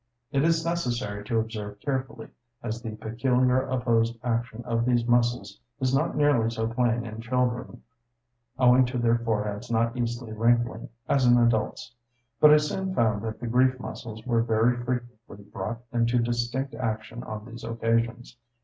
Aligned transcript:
It 0.31 0.43
is 0.43 0.65
necessary 0.65 1.23
to 1.25 1.37
observe 1.37 1.79
carefully, 1.79 2.29
as 2.63 2.81
the 2.81 2.95
peculiar 2.95 3.61
opposed 3.67 4.17
action 4.23 4.63
of 4.65 4.83
these 4.83 5.05
muscles 5.05 5.59
is 5.79 5.93
not 5.93 6.15
nearly 6.17 6.49
so 6.49 6.65
plain 6.65 7.05
in 7.05 7.21
children, 7.21 7.83
owing 8.57 8.83
to 8.87 8.97
their 8.97 9.19
foreheads 9.19 9.69
not 9.69 9.95
easily 9.95 10.33
wrinkling, 10.33 10.89
as 11.07 11.27
in 11.27 11.37
adults. 11.37 11.93
But 12.39 12.51
I 12.51 12.57
soon 12.57 12.95
found 12.95 13.21
that 13.21 13.39
the 13.39 13.45
grief 13.45 13.79
muscles 13.79 14.25
were 14.25 14.41
very 14.41 14.75
frequently 14.77 15.45
brought 15.45 15.81
into 15.93 16.17
distinct 16.17 16.73
action 16.73 17.21
on 17.21 17.45
these 17.45 17.63
occasions. 17.63 18.37